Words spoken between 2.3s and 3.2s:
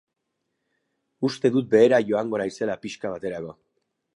naizela pixka